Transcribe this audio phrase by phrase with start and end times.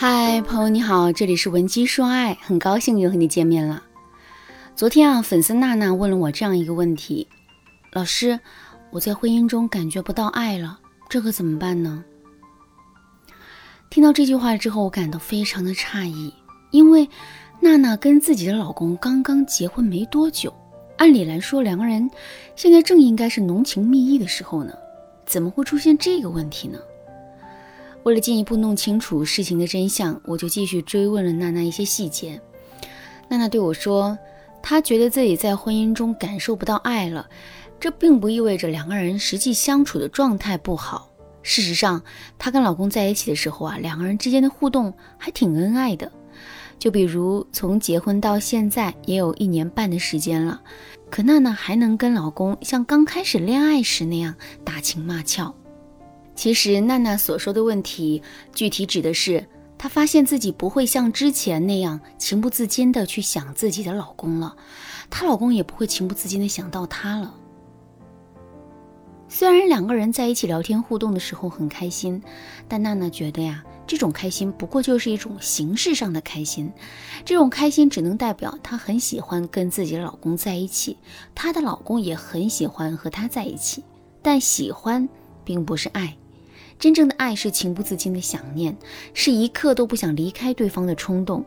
[0.00, 3.82] 嗨，朋友你好，这里是文姬说爱，很高兴又和你见面了。
[4.76, 7.26] 昨天啊，粉丝娜娜问了我这样一个问题：
[7.90, 8.38] 老师，
[8.92, 12.04] 我在婚姻中感觉不到爱了，这可怎么办呢？
[13.90, 16.32] 听到这句话之后，我感到非常的诧异，
[16.70, 17.08] 因为
[17.58, 20.54] 娜娜跟自己的老公刚刚结婚没多久，
[20.98, 22.08] 按理来说两个人
[22.54, 24.72] 现在正应该是浓情蜜意的时候呢，
[25.26, 26.78] 怎么会出现这个问题呢？
[28.04, 32.40] 为了进一步弄清楚事情的真相，我就继续追问了娜娜一些细节。
[33.28, 34.16] 娜娜对我说，
[34.62, 37.28] 她觉得自己在婚姻中感受不到爱了，
[37.78, 41.10] 这并不意味着两个人实际相处的状态不好。
[41.42, 42.02] 事实上，
[42.38, 46.10] 她跟老公在一起的时候啊，两个人之间的互动还挺恩爱的。
[46.78, 50.60] 就比如从结婚到现在也有一年半的时间了，
[51.10, 55.54] 可娜娜还能跟老公像刚开始恋爱时那样打情骂俏。
[56.38, 58.22] 其实娜娜所说的问题，
[58.54, 59.44] 具体指的是
[59.76, 64.54] 她发现自己不会像之前那样情不自禁的去想自己的老公了，
[65.10, 67.34] 她老公也不会情不自禁的想到她了。
[69.28, 72.22] 虽然两个人在一起聊天互动的时候很开心，
[72.68, 76.72] 但娜娜觉得呀，这种开心不过就是一种形式上的开心，
[77.24, 80.98] 这种开心只能代表她很喜欢跟自己的老公在一起，
[81.34, 83.82] 她的老公也很喜欢和她在一起，
[84.22, 85.08] 但喜欢
[85.44, 86.16] 并不是爱。
[86.78, 88.76] 真正的爱是情不自禁的想念，
[89.12, 91.44] 是一刻都不想离开对方的冲动。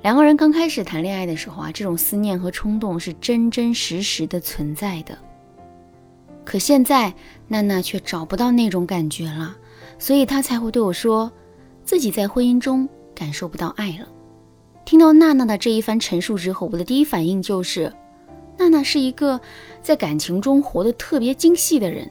[0.00, 5.16] 两个人刚开始谈恋爱的时候啊，这种思念和冲动是真真实实的存在的。
[6.44, 7.12] 可现在
[7.46, 9.56] 娜娜却找不到那种感觉了，
[9.98, 11.30] 所以她才会对我说，
[11.84, 14.08] 自己在婚姻中感受不到爱了。
[14.84, 17.92] 听到娜娜的这一番陈述之后，我的第一反应就是，
[18.58, 19.40] 娜娜是一个
[19.82, 22.10] 在感情中活得特别精细的人。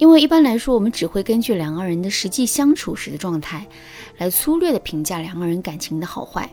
[0.00, 3.66] 因为一般来说，我们只会根据两个人的实际相处时的状态，
[4.16, 6.50] 来粗略的评价两个人感情的好坏，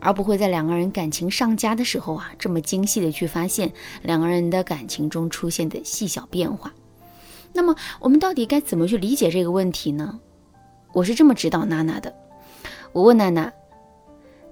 [0.00, 6.72] 而不会在两个人感情上佳的时候啊，这么精细的去发现两个人的感情中出现的细小变化。
[7.52, 10.18] 那么，我们到底该怎么去理解这个问题呢？
[10.94, 12.14] 我是这么指导娜娜的。
[12.92, 13.52] 我问娜娜：“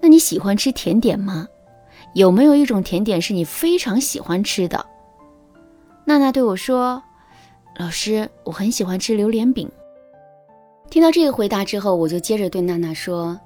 [0.02, 1.48] 那你喜欢吃甜点吗？
[2.12, 4.84] 有没有一种甜点是你非常喜欢吃的？”
[6.04, 7.02] 娜娜对我说。
[7.78, 9.70] 老师，我很喜欢吃榴莲饼。
[10.90, 13.38] 听到这个回答之后，我就接着对娜娜说：“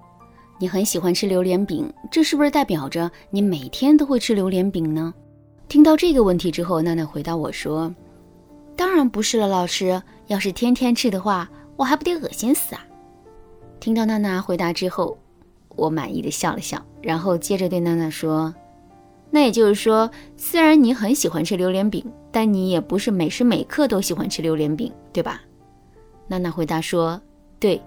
[0.58, 5.12] 你很喜欢吃榴莲饼，这是不是代表着你每天都会吃榴莲饼呢？”
[5.68, 7.94] 听到这个问题之后，娜娜回答我说
[8.74, 12.80] ：“当然不是了，老师，要是天天吃的话，我还不得恶心死啊！”
[13.80, 15.18] 听到娜娜回答之后，
[15.76, 18.54] 我满意的笑了笑，然后接着对娜娜说。
[19.34, 25.40] 那也就是说，虽然你很喜欢吃榴莲饼，但你也不是每时每刻都喜欢吃榴莲饼，对吧？
[26.28, 27.18] 娜娜回答说
[27.58, 27.80] ：“对。”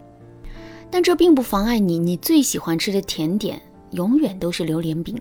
[0.90, 3.62] 但这并不妨碍你，你最喜欢吃的甜点
[3.92, 5.16] 永远都是榴莲饼。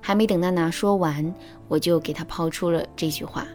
[0.00, 1.32] 还没等娜娜说完，
[1.68, 3.46] 我就给她抛出了这句话。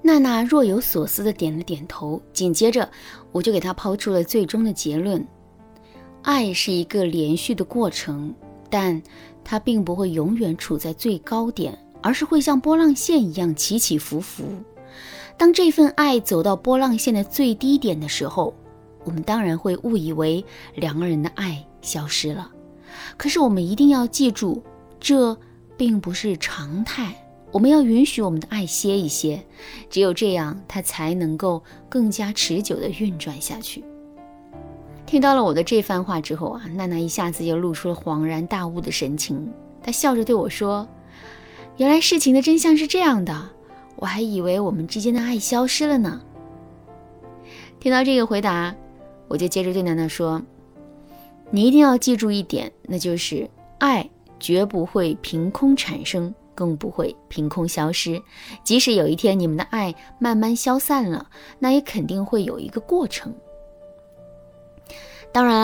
[0.00, 2.88] 娜娜若有所思的点了点头，紧接着
[3.32, 5.22] 我就给她抛出了最终的结论：
[6.22, 8.34] 爱是一个连续的过程，
[8.70, 9.02] 但。
[9.48, 14.42] 它并不会永远处在最高点，而是会像波浪线一样起起伏伏。
[15.36, 18.52] 当这份爱走到波浪线的最低点的时候，
[19.04, 22.50] 我们当然会误以为两个人的爱消失了。
[23.16, 24.64] 可是我们一定要记住，
[24.98, 25.38] 这
[25.76, 27.14] 并不是常态。
[27.52, 29.46] 我们要允许我们的爱歇一歇，
[29.88, 33.84] 只有这样，它才能够更加持久地运转下去。
[35.06, 39.50] 听到了我的这番话之后啊，娜娜一下子就露出了恍然大悟的神情。
[39.80, 40.86] 她笑着对我说
[41.78, 43.50] ：“原来事情的真相是这样的，
[43.94, 46.20] 我还以为我们之间的爱消失了呢。”
[47.78, 48.74] 听到这个回答，
[49.28, 50.42] 我就接着对娜娜说
[51.50, 58.20] ：“你一定要记住一点，那就是爱绝不会凭空产生，更不会凭空消失。
[58.64, 61.28] 即使有一天你们的爱慢慢消散了，
[61.60, 63.32] 那也肯定会有一个过程。”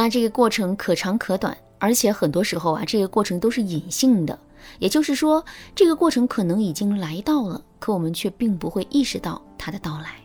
[0.02, 4.36] 那，这个过程可长可短，而且很多时候啊，这个过程都是隐性的。
[4.80, 5.44] 也就是说，
[5.76, 10.16] 这个过程可能已经来到了，可我们却并不会意识到它的到来。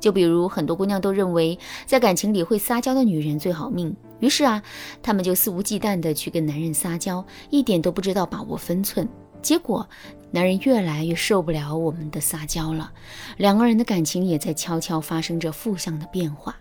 [0.00, 1.56] 就比如很多姑娘都认为，
[1.86, 4.60] 在感情里会撒娇的女人最好命，于是啊，
[5.00, 9.08] 她们就肆无忌惮地去跟男人撒娇，一点都不知道把握分寸。
[9.40, 9.88] 结果，
[10.32, 12.90] 男人越来越受不了我们的撒娇了，
[13.36, 16.56] 两个人的感情也在悄悄发生着负向的变化。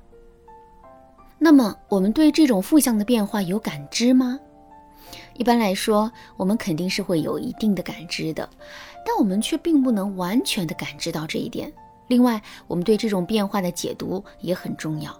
[1.41, 4.37] 那么，我们对这种负向的变化有感知吗？
[5.35, 8.47] 一般来说，我们肯定是会有一定的感知的，
[9.05, 11.71] 但我们却并不能完全的感知到这一点。
[12.07, 15.17] 另外，我们对这种变化的解读也很重要。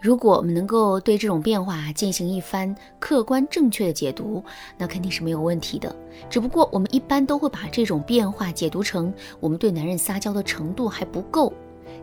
[0.00, 4.42] 如果我们能够对这种变化进行一番客观正确的解读，
[4.78, 5.94] 那肯定是没有问题的。
[6.30, 11.52] 只不过我们一般都会把这种变化解读成我们对男人撒娇的程度还不够。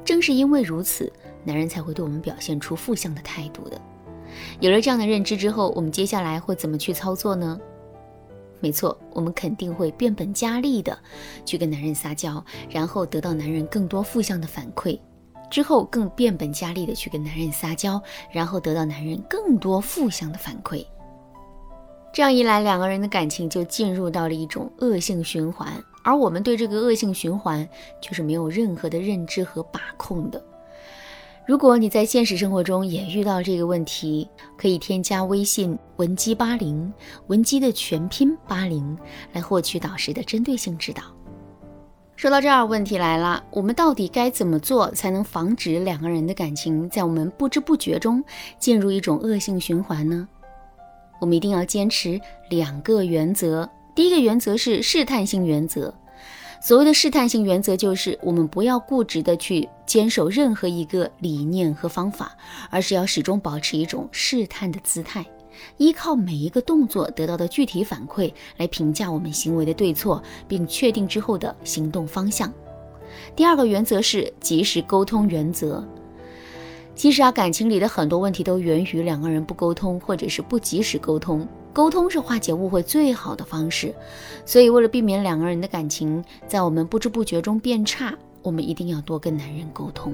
[0.08, 1.12] 正是因为如此，
[1.44, 3.80] 男人才会对我们表现出负向的态度的。
[4.62, 7.60] 有了这样的认知之后，我们接下来会怎么去操作呢？
[8.62, 10.98] 没错，我们肯定会变本加厉的
[11.44, 14.98] 去跟男人撒娇，然后得到男人更多负向的反馈。
[15.52, 18.02] 之后更变本加厉的去跟男人撒娇，
[18.32, 20.86] 然后得到男人更多负向的反馈。
[22.18, 25.72] 这样一来，两个人的感情就进入到了一种恶性循环，
[26.02, 27.70] 而我们对这个恶性循环
[28.02, 30.44] 却是没有任何的认知和把控的。
[31.46, 34.28] 如果你在现实生活中也遇到这个问题，
[34.58, 36.92] 可以添加微信文姬八零，
[37.28, 38.98] 文姬的全拼八零，
[39.32, 41.04] 来获取导师的针对性指导。
[42.16, 48.24] 说到这儿，问题来了，我们到底该怎么做才能防止两个人的感情在我们不知不觉中
[48.58, 50.28] 进入一种恶性循环呢？
[51.20, 52.20] 我们一定要坚持
[52.50, 53.70] 两个原则。
[53.96, 55.94] 第一个原则是试探性原则。
[56.60, 62.36] 所谓的试探性原则，就是我们不要固执的去坚守任何一个理念和方法，
[62.72, 65.24] 而是要始终保持一种试探的姿态。
[65.78, 72.52] 依靠每一个动作得到的具体反馈来评价我们行为的对错，并确定之后的行动方向。
[73.36, 75.88] 第二个原则是及时沟通原则。
[76.98, 81.48] 其实啊，感情里的很多问题都源于两个人不沟通，或者是不及时沟通。
[81.72, 83.94] 沟通是化解误会最好的方式，
[84.44, 90.12] 所以为了避免两个人的感情在我们不知不觉中变差，我们一定要多跟男人沟通。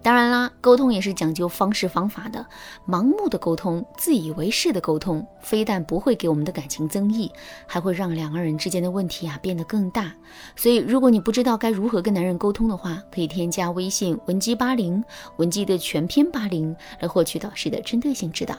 [0.00, 2.46] 当然啦，沟通也是讲究方式方法的。
[2.86, 7.30] 盲目的沟通、自以为是的沟通，非但不会给我们的感情增益，
[7.66, 10.12] 还会让两个人之间的问题啊变得更大。
[10.56, 15.02] 所以，如果你不知道该如何跟男人沟通的话，可以添加微信文姬八零，
[15.36, 18.54] 文姬的全拼八零，来获取导师的针对性指导。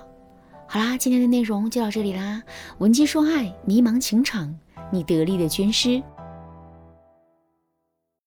[0.68, 2.44] 好啦，今天的内容就到这里啦。
[2.80, 4.54] 文姬说爱，迷茫情场，
[4.92, 6.04] 你得力的军师。